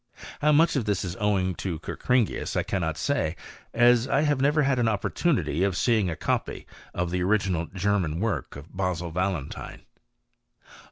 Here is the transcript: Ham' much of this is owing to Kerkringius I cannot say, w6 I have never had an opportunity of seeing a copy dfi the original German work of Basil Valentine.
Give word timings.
Ham' 0.39 0.55
much 0.57 0.75
of 0.75 0.85
this 0.85 1.05
is 1.05 1.15
owing 1.19 1.53
to 1.53 1.77
Kerkringius 1.77 2.55
I 2.55 2.63
cannot 2.63 2.97
say, 2.97 3.35
w6 3.75 4.09
I 4.09 4.23
have 4.23 4.41
never 4.41 4.63
had 4.63 4.79
an 4.79 4.87
opportunity 4.87 5.63
of 5.63 5.77
seeing 5.77 6.09
a 6.09 6.15
copy 6.15 6.65
dfi 6.95 7.11
the 7.11 7.21
original 7.21 7.67
German 7.67 8.19
work 8.19 8.55
of 8.55 8.75
Basil 8.75 9.11
Valentine. 9.11 9.83